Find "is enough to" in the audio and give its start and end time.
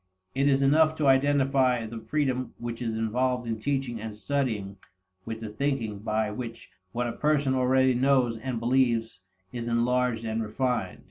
0.47-1.05